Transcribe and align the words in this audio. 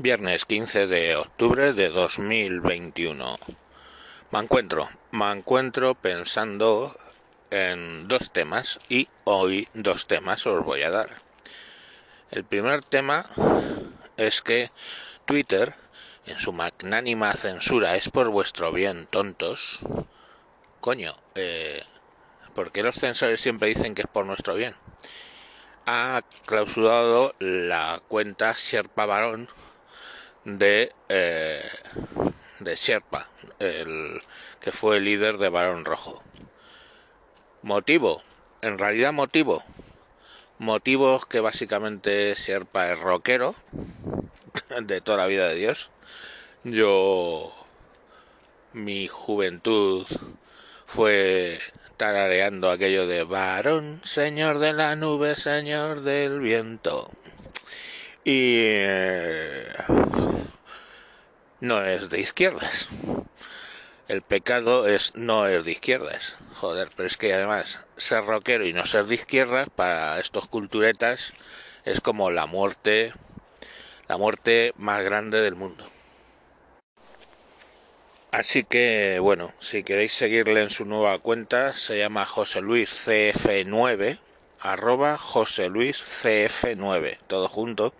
Viernes 0.00 0.44
15 0.44 0.86
de 0.86 1.16
octubre 1.16 1.72
de 1.72 1.88
2021. 1.88 3.36
Me 4.30 4.38
encuentro, 4.38 4.88
me 5.10 5.32
encuentro 5.32 5.96
pensando 5.96 6.92
en 7.50 8.06
dos 8.06 8.30
temas 8.30 8.78
y 8.88 9.08
hoy 9.24 9.66
dos 9.74 10.06
temas 10.06 10.46
os 10.46 10.64
voy 10.64 10.82
a 10.82 10.90
dar. 10.90 11.16
El 12.30 12.44
primer 12.44 12.82
tema 12.82 13.28
es 14.16 14.40
que 14.40 14.70
Twitter, 15.24 15.74
en 16.26 16.38
su 16.38 16.52
magnánima 16.52 17.32
censura, 17.32 17.96
es 17.96 18.08
por 18.08 18.28
vuestro 18.28 18.70
bien, 18.70 19.08
tontos. 19.10 19.80
Coño, 20.78 21.12
eh, 21.34 21.82
¿por 22.54 22.70
qué 22.70 22.84
los 22.84 22.94
censores 22.94 23.40
siempre 23.40 23.70
dicen 23.70 23.96
que 23.96 24.02
es 24.02 24.08
por 24.08 24.26
nuestro 24.26 24.54
bien? 24.54 24.76
Ha 25.86 26.22
clausurado 26.46 27.34
la 27.40 28.00
cuenta 28.06 28.54
Sherpa 28.56 29.04
Barón 29.04 29.48
de, 30.56 30.92
eh, 31.10 31.62
de 32.60 32.76
Sherpa, 32.76 33.28
el 33.58 34.22
que 34.60 34.72
fue 34.72 34.96
el 34.96 35.04
líder 35.04 35.36
de 35.36 35.50
Barón 35.50 35.84
Rojo. 35.84 36.22
Motivo, 37.62 38.22
en 38.62 38.78
realidad 38.78 39.12
motivo, 39.12 39.62
motivos 40.58 41.26
que 41.26 41.40
básicamente 41.40 42.34
Sherpa 42.34 42.90
es 42.90 42.98
rockero 42.98 43.54
de 44.80 45.00
toda 45.02 45.18
la 45.18 45.26
vida 45.26 45.48
de 45.48 45.56
Dios. 45.56 45.90
Yo, 46.64 47.52
mi 48.72 49.06
juventud 49.06 50.06
fue 50.86 51.60
tarareando 51.98 52.70
aquello 52.70 53.06
de 53.06 53.24
varón, 53.24 54.00
señor 54.04 54.60
de 54.60 54.72
la 54.72 54.96
nube, 54.96 55.36
señor 55.36 56.00
del 56.00 56.40
viento. 56.40 57.10
Y 58.24 58.56
eh, 58.60 59.64
no 61.60 61.84
es 61.84 62.08
de 62.10 62.20
izquierdas. 62.20 62.88
El 64.06 64.22
pecado 64.22 64.86
es 64.86 65.14
no 65.16 65.46
es 65.46 65.64
de 65.64 65.72
izquierdas. 65.72 66.36
Joder, 66.54 66.88
pero 66.96 67.06
es 67.06 67.16
que 67.16 67.34
además 67.34 67.80
ser 67.96 68.24
rockero 68.24 68.66
y 68.66 68.72
no 68.72 68.86
ser 68.86 69.06
de 69.06 69.16
izquierdas 69.16 69.68
para 69.74 70.18
estos 70.18 70.48
culturetas 70.48 71.34
es 71.84 72.00
como 72.00 72.30
la 72.30 72.46
muerte, 72.46 73.12
la 74.06 74.16
muerte 74.16 74.72
más 74.76 75.04
grande 75.04 75.40
del 75.40 75.56
mundo. 75.56 75.84
Así 78.30 78.64
que 78.64 79.18
bueno, 79.20 79.52
si 79.58 79.82
queréis 79.82 80.12
seguirle 80.12 80.62
en 80.62 80.70
su 80.70 80.84
nueva 80.84 81.18
cuenta, 81.18 81.74
se 81.74 81.98
llama 81.98 82.24
José 82.24 82.60
Luis 82.60 82.90
CF9, 83.06 84.18
arroba 84.60 85.16
José 85.18 85.68
Luis 85.68 86.02
CF9, 86.02 87.18
todo 87.26 87.48
junto 87.48 87.94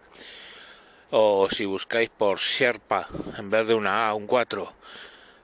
o 1.10 1.48
si 1.50 1.64
buscáis 1.64 2.10
por 2.10 2.38
Sherpa 2.38 3.08
en 3.38 3.50
vez 3.50 3.66
de 3.66 3.74
una 3.74 4.08
A, 4.08 4.14
un 4.14 4.26
4 4.26 4.72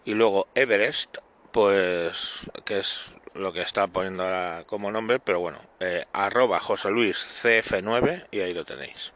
y 0.05 0.15
luego 0.15 0.49
Everest, 0.55 1.19
pues 1.53 2.41
que 2.65 2.79
es 2.79 3.11
lo 3.35 3.53
que 3.53 3.63
está 3.63 3.87
poniendo 3.87 4.23
ahora 4.23 4.65
como 4.67 4.93
nombre, 4.93 5.19
pero 5.19 5.41
bueno, 5.41 5.59
eh, 5.81 6.05
arroba 6.13 6.61
José 6.61 6.91
Luis 6.91 7.17
CF9 7.17 8.27
y 8.31 8.41
ahí 8.41 8.55
lo 8.55 8.65
tenéis. 8.65 9.13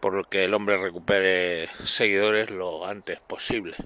Por 0.00 0.14
lo 0.14 0.24
que 0.24 0.44
el 0.44 0.54
hombre 0.54 0.76
recupere 0.76 1.68
seguidores 1.84 2.50
lo 2.50 2.86
antes 2.86 3.20
posible. 3.20 3.76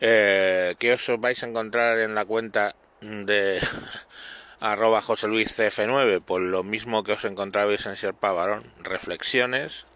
Eh, 0.00 0.76
¿Qué 0.78 0.92
os 0.92 1.10
vais 1.18 1.42
a 1.42 1.46
encontrar 1.46 1.98
en 1.98 2.14
la 2.14 2.24
cuenta 2.24 2.74
de 3.00 3.60
arroba 4.60 5.02
José 5.02 5.28
Luis 5.28 5.58
CF9? 5.58 6.22
Pues 6.24 6.42
lo 6.42 6.62
mismo 6.62 7.02
que 7.04 7.12
os 7.12 7.24
encontrabais 7.24 7.86
en 7.86 7.94
Sherpa 7.94 8.32
Varón, 8.32 8.72
reflexiones, 8.80 9.86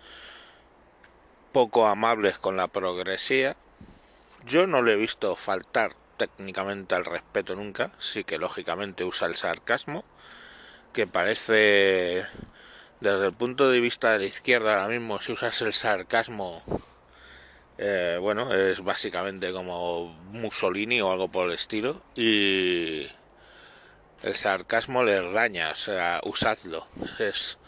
poco 1.52 1.86
amables 1.86 2.38
con 2.38 2.56
la 2.56 2.68
progresía. 2.68 3.56
Yo 4.44 4.66
no 4.66 4.82
le 4.82 4.94
he 4.94 4.96
visto 4.96 5.36
faltar 5.36 5.94
técnicamente 6.16 6.94
al 6.94 7.04
respeto 7.04 7.54
nunca, 7.54 7.92
sí 7.98 8.24
que 8.24 8.38
lógicamente 8.38 9.04
usa 9.04 9.28
el 9.28 9.36
sarcasmo, 9.36 10.04
que 10.92 11.06
parece 11.06 12.24
desde 13.00 13.26
el 13.26 13.32
punto 13.32 13.68
de 13.70 13.80
vista 13.80 14.12
de 14.12 14.20
la 14.20 14.24
izquierda 14.26 14.74
ahora 14.74 14.88
mismo 14.88 15.20
si 15.20 15.32
usas 15.32 15.60
el 15.62 15.72
sarcasmo 15.72 16.62
eh, 17.78 18.16
bueno 18.20 18.54
es 18.54 18.82
básicamente 18.82 19.52
como 19.52 20.06
Mussolini 20.30 21.00
o 21.00 21.10
algo 21.10 21.28
por 21.28 21.48
el 21.48 21.54
estilo 21.54 22.00
y 22.14 23.08
el 24.22 24.34
sarcasmo 24.34 25.02
les 25.02 25.32
daña 25.32 25.70
o 25.70 25.74
sea 25.74 26.20
usadlo 26.22 26.86
es 27.18 27.58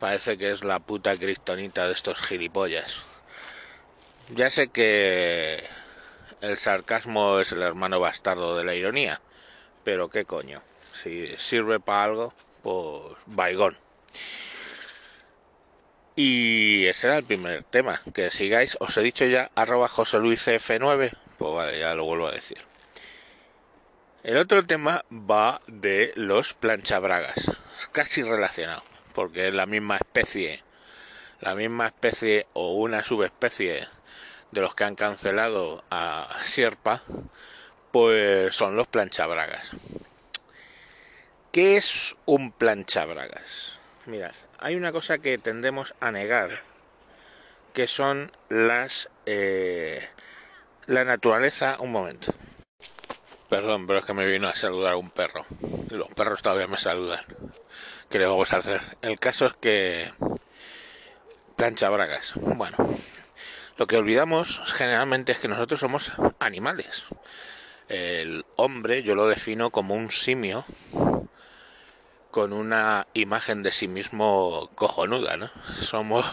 parece 0.00 0.36
que 0.38 0.50
es 0.50 0.64
la 0.64 0.80
puta 0.80 1.16
cristonita 1.16 1.86
de 1.86 1.92
estos 1.92 2.20
gilipollas 2.20 3.13
ya 4.30 4.50
sé 4.50 4.68
que 4.68 5.62
el 6.40 6.56
sarcasmo 6.58 7.38
es 7.40 7.52
el 7.52 7.62
hermano 7.62 8.00
bastardo 8.00 8.56
de 8.56 8.64
la 8.64 8.74
ironía, 8.74 9.20
pero 9.82 10.08
qué 10.08 10.24
coño. 10.24 10.62
Si 10.92 11.26
sirve 11.36 11.80
para 11.80 12.04
algo, 12.04 12.34
pues 12.62 13.16
baigón. 13.26 13.76
Y 16.16 16.86
ese 16.86 17.08
era 17.08 17.16
el 17.18 17.24
primer 17.24 17.64
tema. 17.64 18.00
Que 18.14 18.30
sigáis, 18.30 18.76
os 18.80 18.96
he 18.96 19.02
dicho 19.02 19.24
ya, 19.24 19.50
arroba 19.54 19.88
José 19.88 20.18
Luis 20.18 20.46
F9. 20.46 21.12
Pues 21.38 21.52
vale, 21.52 21.78
ya 21.78 21.94
lo 21.94 22.04
vuelvo 22.04 22.28
a 22.28 22.32
decir. 22.32 22.58
El 24.22 24.36
otro 24.36 24.64
tema 24.64 25.04
va 25.10 25.60
de 25.66 26.12
los 26.14 26.54
planchabragas. 26.54 27.50
Casi 27.92 28.22
relacionado. 28.22 28.84
Porque 29.12 29.48
es 29.48 29.54
la 29.54 29.66
misma 29.66 29.96
especie. 29.96 30.62
La 31.40 31.54
misma 31.54 31.86
especie 31.86 32.46
o 32.52 32.74
una 32.74 33.02
subespecie 33.02 33.86
de 34.54 34.60
los 34.60 34.74
que 34.74 34.84
han 34.84 34.94
cancelado 34.94 35.84
a 35.90 36.28
Sierpa, 36.42 37.02
pues 37.90 38.54
son 38.54 38.76
los 38.76 38.86
planchabragas. 38.86 39.72
¿Qué 41.52 41.76
es 41.76 42.16
un 42.24 42.52
planchabragas? 42.52 43.78
Mirad, 44.06 44.34
hay 44.58 44.76
una 44.76 44.92
cosa 44.92 45.18
que 45.18 45.38
tendemos 45.38 45.94
a 46.00 46.10
negar, 46.10 46.62
que 47.72 47.86
son 47.86 48.30
las... 48.48 49.10
Eh, 49.26 50.08
la 50.86 51.04
naturaleza... 51.04 51.76
Un 51.80 51.92
momento. 51.92 52.32
Perdón, 53.48 53.86
pero 53.86 54.00
es 54.00 54.04
que 54.04 54.14
me 54.14 54.26
vino 54.26 54.48
a 54.48 54.54
saludar 54.54 54.94
un 54.94 55.10
perro. 55.10 55.46
Los 55.90 56.08
perros 56.08 56.42
todavía 56.42 56.66
me 56.66 56.76
saludan. 56.76 57.24
¿Qué 58.10 58.18
le 58.18 58.26
vamos 58.26 58.52
a 58.52 58.58
hacer? 58.58 58.80
El 59.02 59.18
caso 59.18 59.46
es 59.46 59.54
que... 59.54 60.12
Planchabragas. 61.56 62.34
Bueno, 62.34 62.76
lo 63.76 63.86
que 63.86 63.96
olvidamos 63.96 64.62
generalmente 64.74 65.32
es 65.32 65.38
que 65.38 65.48
nosotros 65.48 65.80
somos 65.80 66.12
animales. 66.38 67.04
El 67.88 68.44
hombre 68.56 69.02
yo 69.02 69.14
lo 69.14 69.26
defino 69.26 69.70
como 69.70 69.94
un 69.94 70.10
simio 70.10 70.64
con 72.30 72.52
una 72.52 73.06
imagen 73.14 73.62
de 73.62 73.72
sí 73.72 73.86
mismo 73.86 74.70
cojonuda, 74.74 75.36
¿no? 75.36 75.50
Somos, 75.80 76.26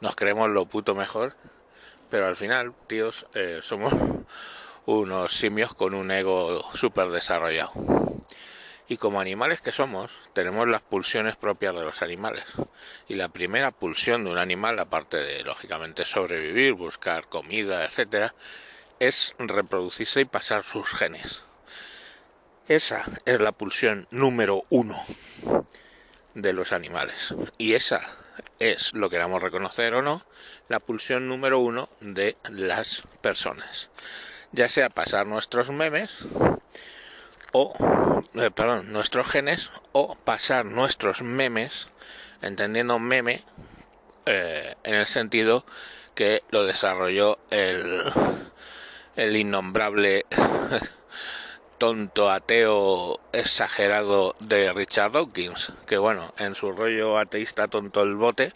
nos 0.00 0.16
creemos 0.16 0.48
lo 0.50 0.66
puto 0.66 0.94
mejor, 0.94 1.36
pero 2.10 2.26
al 2.26 2.36
final, 2.36 2.72
tíos, 2.86 3.26
eh, 3.34 3.60
somos 3.62 3.92
unos 4.86 5.36
simios 5.36 5.74
con 5.74 5.94
un 5.94 6.10
ego 6.10 6.64
súper 6.74 7.08
desarrollado 7.08 7.95
y 8.88 8.98
como 8.98 9.20
animales 9.20 9.60
que 9.60 9.72
somos, 9.72 10.20
tenemos 10.32 10.68
las 10.68 10.82
pulsiones 10.82 11.36
propias 11.36 11.74
de 11.74 11.82
los 11.82 12.02
animales. 12.02 12.44
Y 13.08 13.14
la 13.14 13.28
primera 13.28 13.72
pulsión 13.72 14.24
de 14.24 14.30
un 14.30 14.38
animal, 14.38 14.78
aparte 14.78 15.16
de 15.16 15.42
lógicamente 15.42 16.04
sobrevivir, 16.04 16.74
buscar 16.74 17.28
comida, 17.28 17.84
etcétera, 17.84 18.34
es 19.00 19.34
reproducirse 19.38 20.20
y 20.20 20.24
pasar 20.24 20.62
sus 20.62 20.88
genes. 20.90 21.42
Esa 22.68 23.04
es 23.24 23.40
la 23.40 23.52
pulsión 23.52 24.06
número 24.10 24.64
uno 24.70 25.00
de 26.34 26.52
los 26.52 26.72
animales. 26.72 27.34
Y 27.58 27.74
esa 27.74 28.00
es, 28.58 28.94
lo 28.94 29.10
queramos 29.10 29.42
reconocer 29.42 29.94
o 29.94 30.02
no, 30.02 30.24
la 30.68 30.80
pulsión 30.80 31.28
número 31.28 31.58
uno 31.58 31.88
de 32.00 32.34
las 32.50 33.02
personas. 33.20 33.90
Ya 34.52 34.68
sea 34.68 34.90
pasar 34.90 35.26
nuestros 35.26 35.70
memes, 35.70 36.24
o, 37.52 37.74
eh, 38.34 38.50
perdón, 38.50 38.92
nuestros 38.92 39.28
genes 39.28 39.70
o 39.92 40.14
pasar 40.14 40.64
nuestros 40.64 41.22
memes, 41.22 41.88
entendiendo 42.42 42.98
meme 42.98 43.42
eh, 44.26 44.74
en 44.84 44.94
el 44.94 45.06
sentido 45.06 45.64
que 46.14 46.42
lo 46.50 46.64
desarrolló 46.64 47.38
el, 47.50 48.02
el 49.16 49.36
innombrable 49.36 50.26
tonto 51.78 52.30
ateo 52.30 53.20
exagerado 53.32 54.34
de 54.40 54.72
Richard 54.72 55.12
Dawkins, 55.12 55.72
que 55.86 55.98
bueno, 55.98 56.34
en 56.38 56.54
su 56.54 56.72
rollo 56.72 57.18
ateísta 57.18 57.68
tonto 57.68 58.02
el 58.02 58.14
bote, 58.16 58.52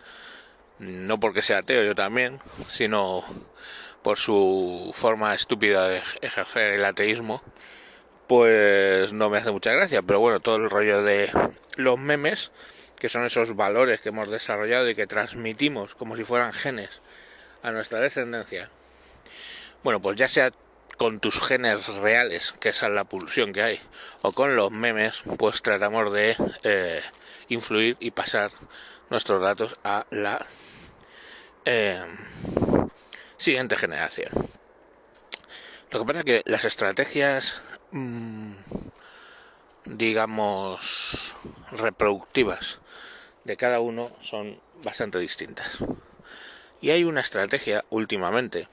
no 0.79 1.21
porque 1.21 1.43
sea 1.43 1.59
ateo 1.59 1.85
yo 1.85 1.95
también, 1.95 2.41
sino 2.71 3.23
por 4.03 4.19
su 4.19 4.91
forma 4.95 5.35
estúpida 5.35 5.89
de 5.89 6.03
ejercer 6.23 6.73
el 6.73 6.85
ateísmo, 6.85 7.43
pues 8.31 9.13
no 9.13 9.29
me 9.29 9.39
hace 9.39 9.51
mucha 9.51 9.73
gracia, 9.73 10.03
pero 10.03 10.21
bueno, 10.21 10.39
todo 10.39 10.55
el 10.55 10.71
rollo 10.71 11.03
de 11.03 11.33
los 11.75 11.99
memes, 11.99 12.53
que 12.97 13.09
son 13.09 13.25
esos 13.25 13.57
valores 13.57 14.01
que 14.01 14.11
hemos 14.11 14.31
desarrollado 14.31 14.89
y 14.89 14.95
que 14.95 15.09
transmitimos 15.09 15.97
como 15.97 16.17
si 16.17 16.23
fueran 16.23 16.53
genes 16.53 17.03
a 17.65 17.73
nuestra 17.73 17.99
descendencia, 17.99 18.71
bueno, 19.83 20.01
pues 20.01 20.17
ya 20.17 20.29
sea 20.29 20.53
con 20.97 21.19
tus 21.19 21.43
genes 21.43 21.89
reales, 21.97 22.55
que 22.61 22.69
esa 22.69 22.87
es 22.87 22.93
la 22.93 23.03
pulsión 23.03 23.53
que 23.53 23.65
hay, 23.65 23.81
o 24.23 24.31
con 24.31 24.55
los 24.55 24.71
memes, 24.71 25.25
pues 25.37 25.61
tratamos 25.61 26.13
de 26.13 26.37
eh, 26.63 27.03
influir 27.49 27.97
y 27.99 28.13
pasar 28.13 28.53
nuestros 29.09 29.43
datos 29.43 29.77
a 29.83 30.07
la 30.11 30.47
eh, 31.65 32.05
siguiente 33.39 33.75
generación. 33.75 34.31
Lo 35.91 35.99
que 35.99 36.07
pasa 36.07 36.19
es 36.21 36.25
que 36.25 36.43
las 36.45 36.65
estrategias, 36.65 37.61
digamos, 39.85 41.35
reproductivas 41.73 42.79
de 43.45 43.57
cada 43.57 43.81
uno 43.81 44.11
son 44.21 44.61
bastante 44.83 45.19
distintas. 45.19 45.79
Y 46.81 46.91
hay 46.91 47.05
una 47.05 47.21
estrategia 47.21 47.85
últimamente 47.91 48.69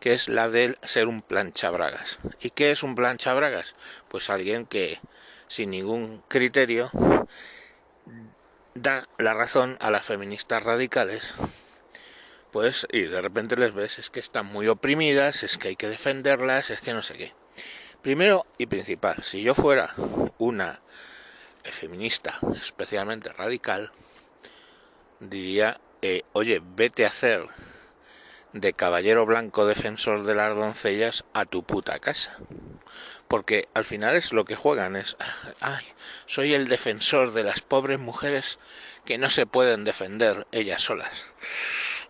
que 0.00 0.12
es 0.12 0.28
la 0.28 0.48
de 0.48 0.78
ser 0.82 1.08
un 1.08 1.22
planchabragas. 1.22 2.18
¿Y 2.40 2.50
qué 2.50 2.70
es 2.70 2.82
un 2.82 2.94
planchabragas? 2.94 3.74
Pues 4.08 4.30
alguien 4.30 4.66
que 4.66 5.00
sin 5.48 5.70
ningún 5.70 6.22
criterio 6.28 6.90
da 8.74 9.08
la 9.18 9.34
razón 9.34 9.76
a 9.80 9.90
las 9.90 10.04
feministas 10.04 10.62
radicales. 10.62 11.34
Pues 12.52 12.86
y 12.92 13.02
de 13.02 13.20
repente 13.20 13.56
les 13.56 13.74
ves 13.74 13.98
es 13.98 14.10
que 14.10 14.20
están 14.20 14.46
muy 14.46 14.68
oprimidas, 14.68 15.42
es 15.42 15.58
que 15.58 15.68
hay 15.68 15.76
que 15.76 15.88
defenderlas, 15.88 16.70
es 16.70 16.80
que 16.80 16.94
no 16.94 17.02
sé 17.02 17.14
qué. 17.14 17.45
Primero 18.06 18.46
y 18.56 18.66
principal, 18.66 19.16
si 19.24 19.42
yo 19.42 19.52
fuera 19.52 19.92
una 20.38 20.80
feminista 21.64 22.38
especialmente 22.56 23.32
radical, 23.32 23.90
diría, 25.18 25.80
eh, 26.02 26.22
oye, 26.32 26.62
vete 26.64 27.04
a 27.04 27.08
hacer 27.08 27.44
de 28.52 28.74
caballero 28.74 29.26
blanco 29.26 29.66
defensor 29.66 30.22
de 30.22 30.36
las 30.36 30.54
doncellas 30.54 31.24
a 31.32 31.46
tu 31.46 31.64
puta 31.64 31.98
casa. 31.98 32.38
Porque 33.26 33.68
al 33.74 33.84
final 33.84 34.14
es 34.14 34.32
lo 34.32 34.44
que 34.44 34.54
juegan, 34.54 34.94
es, 34.94 35.16
ay, 35.58 35.84
soy 36.26 36.54
el 36.54 36.68
defensor 36.68 37.32
de 37.32 37.42
las 37.42 37.60
pobres 37.60 37.98
mujeres 37.98 38.60
que 39.04 39.18
no 39.18 39.30
se 39.30 39.46
pueden 39.46 39.82
defender 39.82 40.46
ellas 40.52 40.80
solas. 40.80 41.10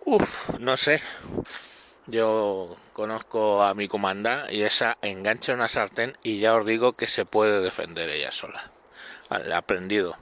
Uf, 0.04 0.58
no 0.58 0.76
sé. 0.76 1.00
Yo 2.08 2.76
conozco 2.92 3.64
a 3.64 3.74
mi 3.74 3.88
comanda 3.88 4.46
y 4.52 4.62
esa 4.62 4.96
engancha 5.02 5.54
una 5.54 5.68
sartén 5.68 6.16
y 6.22 6.38
ya 6.38 6.54
os 6.54 6.64
digo 6.64 6.92
que 6.92 7.08
se 7.08 7.24
puede 7.24 7.60
defender 7.60 8.08
ella 8.10 8.30
sola. 8.30 8.70
Vale, 9.28 9.48
he 9.48 9.54
aprendido 9.54 10.16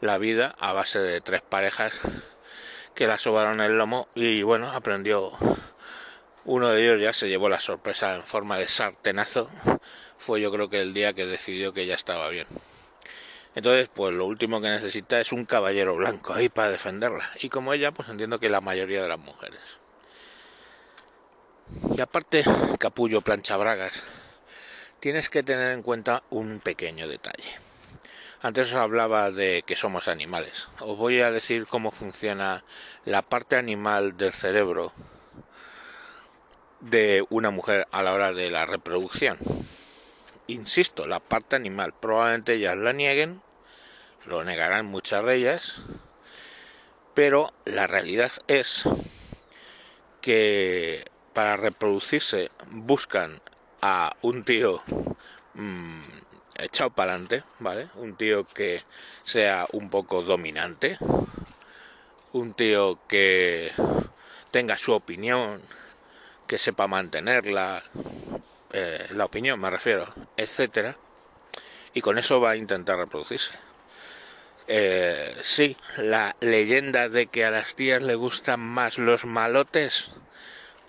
la 0.00 0.16
vida 0.16 0.54
a 0.58 0.72
base 0.72 0.98
de 0.98 1.20
tres 1.20 1.42
parejas 1.42 2.00
que 2.94 3.06
la 3.06 3.18
sobaron 3.18 3.60
el 3.60 3.76
lomo 3.76 4.08
y 4.14 4.42
bueno, 4.42 4.70
aprendió. 4.70 5.32
Uno 6.46 6.70
de 6.70 6.84
ellos 6.84 7.02
ya 7.02 7.12
se 7.12 7.28
llevó 7.28 7.50
la 7.50 7.60
sorpresa 7.60 8.14
en 8.14 8.22
forma 8.22 8.56
de 8.56 8.66
sartenazo. 8.66 9.50
Fue 10.16 10.40
yo 10.40 10.50
creo 10.50 10.70
que 10.70 10.80
el 10.80 10.94
día 10.94 11.12
que 11.12 11.26
decidió 11.26 11.74
que 11.74 11.84
ya 11.84 11.96
estaba 11.96 12.30
bien. 12.30 12.46
Entonces, 13.54 13.90
pues 13.92 14.14
lo 14.14 14.24
último 14.24 14.62
que 14.62 14.70
necesita 14.70 15.20
es 15.20 15.32
un 15.32 15.44
caballero 15.44 15.96
blanco 15.96 16.32
ahí 16.32 16.48
para 16.48 16.70
defenderla. 16.70 17.30
Y 17.42 17.50
como 17.50 17.74
ella, 17.74 17.92
pues 17.92 18.08
entiendo 18.08 18.40
que 18.40 18.48
la 18.48 18.62
mayoría 18.62 19.02
de 19.02 19.08
las 19.08 19.18
mujeres. 19.18 19.60
Y 21.96 22.00
aparte, 22.00 22.44
capullo 22.78 23.20
plancha 23.20 23.56
bragas, 23.56 24.02
tienes 25.00 25.28
que 25.28 25.42
tener 25.42 25.72
en 25.72 25.82
cuenta 25.82 26.22
un 26.30 26.60
pequeño 26.60 27.08
detalle. 27.08 27.58
Antes 28.42 28.68
os 28.68 28.74
hablaba 28.74 29.30
de 29.30 29.62
que 29.66 29.76
somos 29.76 30.08
animales. 30.08 30.68
Os 30.80 30.96
voy 30.96 31.20
a 31.20 31.30
decir 31.30 31.66
cómo 31.66 31.90
funciona 31.90 32.64
la 33.04 33.20
parte 33.20 33.56
animal 33.56 34.16
del 34.16 34.32
cerebro 34.32 34.92
de 36.80 37.24
una 37.28 37.50
mujer 37.50 37.86
a 37.90 38.02
la 38.02 38.14
hora 38.14 38.32
de 38.32 38.50
la 38.50 38.64
reproducción. 38.64 39.38
Insisto, 40.46 41.06
la 41.06 41.20
parte 41.20 41.56
animal. 41.56 41.92
Probablemente 41.92 42.54
ellas 42.54 42.76
la 42.76 42.92
nieguen, 42.92 43.42
lo 44.26 44.42
negarán 44.42 44.86
muchas 44.86 45.24
de 45.24 45.34
ellas, 45.34 45.76
pero 47.14 47.52
la 47.66 47.86
realidad 47.86 48.32
es 48.48 48.84
que 50.20 51.04
para 51.40 51.56
reproducirse 51.56 52.50
buscan 52.68 53.40
a 53.80 54.14
un 54.20 54.44
tío 54.44 54.82
mmm, 55.54 56.02
echado 56.58 56.90
para 56.90 57.12
adelante, 57.12 57.44
¿vale? 57.60 57.88
Un 57.94 58.14
tío 58.14 58.46
que 58.46 58.84
sea 59.22 59.66
un 59.72 59.88
poco 59.88 60.20
dominante, 60.20 60.98
un 62.34 62.52
tío 62.52 62.98
que 63.08 63.72
tenga 64.50 64.76
su 64.76 64.92
opinión, 64.92 65.62
que 66.46 66.58
sepa 66.58 66.86
mantenerla, 66.86 67.82
eh, 68.74 69.06
la 69.12 69.24
opinión 69.24 69.58
me 69.58 69.70
refiero, 69.70 70.12
etcétera, 70.36 70.94
y 71.94 72.02
con 72.02 72.18
eso 72.18 72.38
va 72.42 72.50
a 72.50 72.56
intentar 72.56 72.98
reproducirse. 72.98 73.54
Eh, 74.68 75.34
sí, 75.42 75.74
la 75.96 76.36
leyenda 76.40 77.08
de 77.08 77.28
que 77.28 77.46
a 77.46 77.50
las 77.50 77.76
tías 77.76 78.02
le 78.02 78.14
gustan 78.14 78.60
más 78.60 78.98
los 78.98 79.24
malotes, 79.24 80.10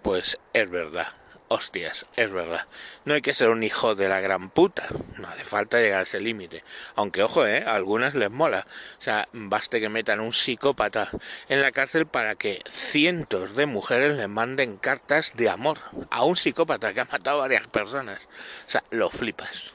pues 0.01 0.38
es 0.53 0.69
verdad 0.69 1.07
hostias, 1.51 2.06
es 2.15 2.31
verdad. 2.31 2.65
No 3.03 3.13
hay 3.13 3.21
que 3.21 3.33
ser 3.33 3.50
un 3.50 3.63
hijo 3.63 3.94
de 3.94 4.07
la 4.07 4.21
gran 4.21 4.50
puta. 4.50 4.88
No 5.18 5.27
hace 5.27 5.44
falta 5.44 5.80
llegar 5.80 6.00
a 6.00 6.03
ese 6.03 6.21
límite. 6.21 6.63
Aunque, 6.95 7.24
ojo, 7.24 7.45
¿eh? 7.45 7.63
A 7.68 7.75
algunas 7.75 8.15
les 8.15 8.31
mola. 8.31 8.65
O 8.98 9.01
sea, 9.01 9.27
baste 9.33 9.81
que 9.81 9.89
metan 9.89 10.21
un 10.21 10.31
psicópata 10.31 11.09
en 11.50 11.62
la 11.62 11.71
cárcel 11.71 12.07
para 12.07 12.36
que 12.36 12.62
cientos 12.69 13.56
de 13.56 13.65
mujeres 13.65 14.15
le 14.15 14.30
manden 14.30 14.77
cartas 14.77 15.33
de 15.36 15.50
amor 15.50 15.77
a 16.09 16.24
un 16.24 16.38
psicópata 16.38 16.94
que 16.94 17.01
ha 17.01 17.06
matado 17.06 17.39
a 17.39 17.42
varias 17.42 17.68
personas. 17.68 18.19
O 18.68 18.69
sea, 18.69 18.83
lo 18.89 19.09
flipas. 19.09 19.74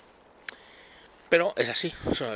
Pero 1.29 1.53
es 1.57 1.69
así, 1.69 1.93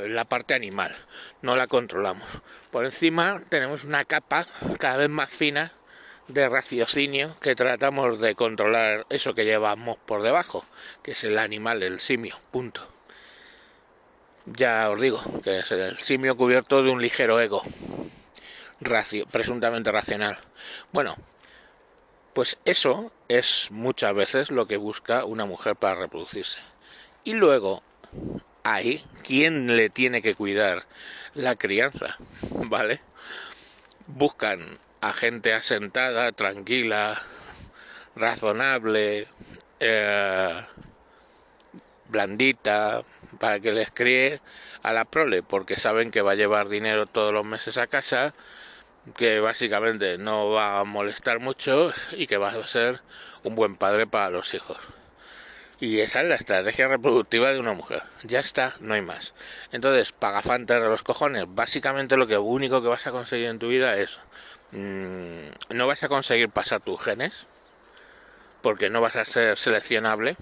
la 0.07 0.25
parte 0.25 0.53
animal, 0.53 0.95
no 1.41 1.55
la 1.55 1.67
controlamos. 1.67 2.27
Por 2.71 2.85
encima 2.85 3.41
tenemos 3.49 3.85
una 3.85 4.03
capa 4.03 4.45
cada 4.77 4.97
vez 4.97 5.09
más 5.09 5.29
fina 5.29 5.71
de 6.27 6.49
raciocinio 6.49 7.35
que 7.39 7.55
tratamos 7.55 8.19
de 8.19 8.35
controlar 8.35 9.05
eso 9.09 9.33
que 9.33 9.45
llevamos 9.45 9.97
por 10.05 10.23
debajo, 10.23 10.65
que 11.03 11.11
es 11.11 11.23
el 11.23 11.37
animal, 11.37 11.83
el 11.83 11.99
simio, 11.99 12.39
punto. 12.51 12.87
Ya 14.45 14.89
os 14.89 14.99
digo, 14.99 15.21
que 15.43 15.59
es 15.59 15.71
el 15.71 15.97
simio 15.99 16.35
cubierto 16.35 16.83
de 16.83 16.89
un 16.89 17.01
ligero 17.01 17.39
ego, 17.39 17.63
racio, 18.79 19.25
presuntamente 19.27 19.91
racional. 19.91 20.37
Bueno, 20.91 21.15
pues 22.33 22.57
eso 22.65 23.11
es 23.27 23.67
muchas 23.71 24.13
veces 24.13 24.51
lo 24.51 24.67
que 24.67 24.77
busca 24.77 25.25
una 25.25 25.45
mujer 25.45 25.75
para 25.75 25.95
reproducirse. 25.95 26.59
Y 27.23 27.33
luego, 27.33 27.83
hay 28.63 29.03
quien 29.23 29.75
le 29.75 29.89
tiene 29.89 30.21
que 30.21 30.35
cuidar 30.35 30.85
la 31.33 31.55
crianza, 31.55 32.17
¿vale? 32.51 32.99
Buscan 34.07 34.79
a 35.01 35.13
gente 35.13 35.53
asentada, 35.53 36.31
tranquila, 36.31 37.21
razonable, 38.15 39.27
eh, 39.79 40.61
blandita, 42.07 43.03
para 43.39 43.59
que 43.59 43.71
les 43.71 43.89
críe 43.91 44.39
a 44.83 44.93
la 44.93 45.05
prole, 45.05 45.41
porque 45.41 45.75
saben 45.75 46.11
que 46.11 46.21
va 46.21 46.31
a 46.31 46.35
llevar 46.35 46.69
dinero 46.69 47.07
todos 47.07 47.33
los 47.33 47.45
meses 47.45 47.77
a 47.77 47.87
casa, 47.87 48.33
que 49.17 49.39
básicamente 49.39 50.19
no 50.19 50.51
va 50.51 50.79
a 50.79 50.83
molestar 50.83 51.39
mucho 51.39 51.91
y 52.11 52.27
que 52.27 52.37
va 52.37 52.49
a 52.49 52.67
ser 52.67 53.01
un 53.43 53.55
buen 53.55 53.75
padre 53.75 54.05
para 54.05 54.29
los 54.29 54.53
hijos. 54.53 54.77
Y 55.79 55.99
esa 56.01 56.21
es 56.21 56.27
la 56.27 56.35
estrategia 56.35 56.87
reproductiva 56.87 57.51
de 57.51 57.59
una 57.59 57.73
mujer. 57.73 58.03
Ya 58.21 58.39
está, 58.39 58.73
no 58.81 58.93
hay 58.93 59.01
más. 59.01 59.33
Entonces, 59.71 60.11
pagafantes 60.11 60.79
de 60.79 60.87
los 60.87 61.01
cojones, 61.01 61.45
básicamente 61.47 62.17
lo 62.17 62.27
que 62.27 62.37
único 62.37 62.83
que 62.83 62.87
vas 62.87 63.07
a 63.07 63.11
conseguir 63.11 63.47
en 63.47 63.57
tu 63.57 63.69
vida 63.69 63.97
es 63.97 64.19
no 64.71 65.87
vas 65.87 66.03
a 66.03 66.09
conseguir 66.09 66.49
pasar 66.49 66.81
tus 66.81 67.01
genes 67.01 67.47
porque 68.61 68.89
no 68.89 69.01
vas 69.01 69.15
a 69.15 69.25
ser 69.25 69.57
seleccionable. 69.57 70.35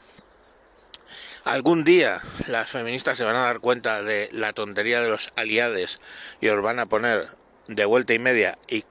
Algún 1.45 1.83
día 1.83 2.21
las 2.47 2.69
feministas 2.69 3.17
se 3.17 3.23
van 3.23 3.35
a 3.35 3.43
dar 3.43 3.59
cuenta 3.59 4.03
de 4.03 4.29
la 4.31 4.53
tontería 4.53 5.01
de 5.01 5.09
los 5.09 5.31
aliados 5.35 5.99
y 6.41 6.49
os 6.49 6.61
van 6.61 6.79
a 6.79 6.85
poner 6.85 7.27
de 7.67 7.85
vuelta 7.85 8.13
y 8.13 8.19
media 8.19 8.57
y, 8.67 8.83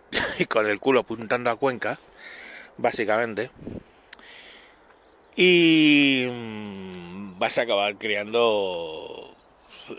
con 0.46 0.66
el 0.66 0.80
culo 0.80 1.00
apuntando 1.00 1.50
a 1.50 1.56
Cuenca, 1.56 1.98
básicamente. 2.76 3.50
Y 5.36 6.26
mm, 6.32 7.38
vas 7.38 7.58
a 7.58 7.62
acabar 7.62 7.96
criando 7.96 9.36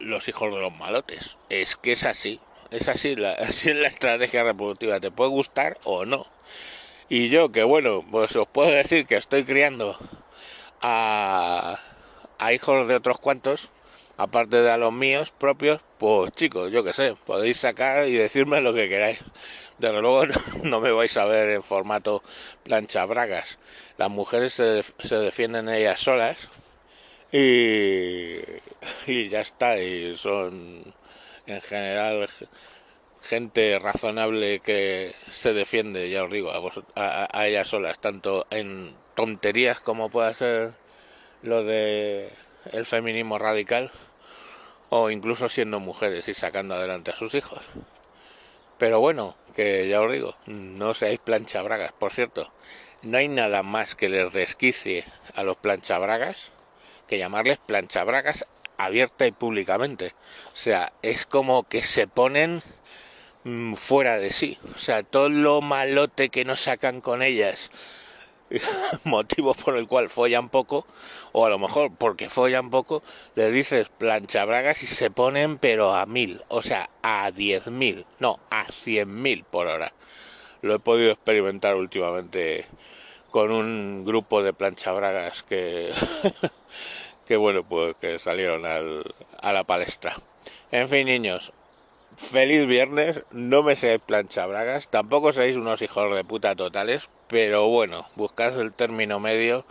los 0.01 0.27
hijos 0.27 0.53
de 0.53 0.59
los 0.59 0.73
malotes. 0.75 1.37
Es 1.49 1.75
que 1.75 1.93
es 1.93 2.05
así. 2.05 2.39
Es 2.71 2.87
así, 2.87 3.15
la, 3.15 3.31
así 3.49 3.73
la 3.73 3.87
estrategia 3.87 4.43
reproductiva, 4.43 4.99
te 4.99 5.11
puede 5.11 5.29
gustar 5.31 5.77
o 5.83 6.05
no. 6.05 6.25
Y 7.09 7.29
yo, 7.29 7.51
que 7.51 7.63
bueno, 7.63 8.05
pues 8.11 8.35
os 8.35 8.47
puedo 8.47 8.71
decir 8.71 9.05
que 9.07 9.15
estoy 9.17 9.45
criando 9.45 9.97
a, 10.81 11.79
a 12.39 12.53
hijos 12.53 12.87
de 12.87 12.95
otros 12.95 13.19
cuantos, 13.19 13.69
aparte 14.17 14.61
de 14.61 14.71
a 14.71 14.77
los 14.77 14.93
míos 14.93 15.33
propios, 15.37 15.81
pues 15.99 16.31
chicos, 16.33 16.71
yo 16.71 16.83
que 16.83 16.93
sé, 16.93 17.15
podéis 17.25 17.57
sacar 17.59 18.07
y 18.07 18.13
decirme 18.15 18.61
lo 18.61 18.73
que 18.73 18.89
queráis. 18.89 19.19
Desde 19.79 20.01
luego 20.01 20.25
no 20.63 20.81
me 20.81 20.91
vais 20.91 21.17
a 21.17 21.25
ver 21.25 21.49
en 21.49 21.63
formato 21.63 22.23
plancha 22.63 23.05
bragas. 23.05 23.59
Las 23.97 24.09
mujeres 24.09 24.53
se, 24.53 24.83
se 24.83 25.15
defienden 25.17 25.69
ellas 25.69 26.01
solas 26.01 26.49
y, 27.31 28.37
y 29.07 29.29
ya 29.29 29.41
está. 29.41 29.79
Y 29.79 30.15
son 30.17 30.93
en 31.49 31.61
general 31.61 32.27
gente 33.21 33.77
razonable 33.79 34.59
que 34.59 35.13
se 35.27 35.53
defiende, 35.53 36.09
ya 36.09 36.23
os 36.23 36.31
digo, 36.31 36.51
a, 36.95 37.27
a, 37.31 37.47
ellas 37.47 37.67
solas, 37.67 37.99
tanto 37.99 38.45
en 38.49 38.95
tonterías 39.15 39.79
como 39.79 40.09
pueda 40.09 40.33
ser 40.33 40.71
lo 41.41 41.63
de 41.63 42.31
el 42.71 42.85
feminismo 42.85 43.37
radical 43.37 43.91
o 44.89 45.09
incluso 45.09 45.49
siendo 45.49 45.79
mujeres 45.79 46.27
y 46.27 46.33
sacando 46.33 46.75
adelante 46.75 47.11
a 47.11 47.15
sus 47.15 47.35
hijos. 47.35 47.69
Pero 48.77 48.99
bueno, 48.99 49.35
que 49.55 49.87
ya 49.89 50.01
os 50.01 50.11
digo, 50.11 50.35
no 50.45 50.93
seáis 50.93 51.19
planchabragas. 51.19 51.91
Por 51.91 52.13
cierto, 52.13 52.51
no 53.01 53.17
hay 53.17 53.27
nada 53.27 53.61
más 53.61 53.95
que 53.95 54.09
les 54.09 54.31
desquicie 54.31 55.05
a 55.35 55.43
los 55.43 55.57
planchabragas 55.57 56.51
que 57.07 57.17
llamarles 57.17 57.57
planchabragas 57.57 58.45
abierta 58.79 59.27
y 59.27 59.31
públicamente. 59.31 60.15
O 60.53 60.55
sea, 60.55 60.91
es 61.03 61.25
como 61.25 61.63
que 61.67 61.83
se 61.83 62.07
ponen 62.07 62.63
mm, 63.43 63.75
fuera 63.75 64.17
de 64.17 64.31
sí. 64.31 64.57
O 64.73 64.77
sea, 64.79 65.03
todo 65.03 65.29
lo 65.29 65.61
malote 65.61 66.29
que 66.29 66.45
nos 66.45 66.61
sacan 66.61 67.01
con 67.01 67.21
ellas, 67.21 67.71
motivos 69.03 69.57
por 69.57 69.77
el 69.77 69.87
cual 69.87 70.09
follan 70.09 70.49
poco, 70.49 70.87
o 71.33 71.45
a 71.45 71.49
lo 71.49 71.59
mejor 71.59 71.91
porque 71.95 72.29
follan 72.29 72.69
poco, 72.71 73.03
le 73.35 73.51
dices 73.51 73.89
plancha 73.89 74.45
bragas 74.45 74.81
y 74.81 74.87
se 74.87 75.11
ponen 75.11 75.57
pero 75.57 75.93
a 75.93 76.05
mil, 76.05 76.41
o 76.47 76.61
sea, 76.61 76.89
a 77.03 77.29
diez 77.31 77.67
mil, 77.67 78.05
no, 78.19 78.39
a 78.49 78.65
cien 78.71 79.21
mil 79.21 79.43
por 79.43 79.67
hora. 79.67 79.93
Lo 80.61 80.75
he 80.75 80.79
podido 80.79 81.11
experimentar 81.11 81.75
últimamente 81.75 82.65
con 83.31 83.51
un 83.51 84.03
grupo 84.05 84.41
de 84.41 84.53
plancha 84.53 84.91
bragas 84.91 85.43
que 85.43 85.93
que 87.29 87.37
bueno, 87.37 87.63
pues 87.63 87.95
que 88.01 88.17
salieron 88.17 88.65
al, 88.65 89.13
a 89.39 89.53
la 89.53 89.63
palestra. 89.63 90.17
En 90.71 90.89
fin, 90.89 91.05
niños, 91.05 91.53
feliz 92.17 92.65
viernes, 92.65 93.23
no 93.29 93.61
me 93.61 93.75
seáis 93.75 94.01
planchabragas, 94.03 94.87
tampoco 94.87 95.31
seáis 95.31 95.55
unos 95.55 95.83
hijos 95.83 96.15
de 96.15 96.23
puta 96.23 96.55
totales, 96.55 97.07
pero 97.27 97.67
bueno, 97.67 98.09
buscad 98.15 98.59
el 98.59 98.73
término 98.73 99.19
medio 99.19 99.63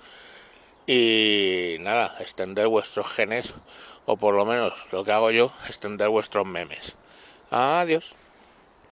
y 0.86 1.78
nada, 1.80 2.14
extender 2.20 2.68
vuestros 2.68 3.08
genes, 3.08 3.52
o 4.06 4.16
por 4.16 4.36
lo 4.36 4.44
menos 4.44 4.74
lo 4.92 5.02
que 5.02 5.10
hago 5.10 5.32
yo, 5.32 5.50
extender 5.66 6.10
vuestros 6.10 6.46
memes. 6.46 6.96
Adiós. 7.50 8.14